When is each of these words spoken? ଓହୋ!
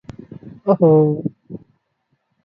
ଓହୋ! 0.73 0.89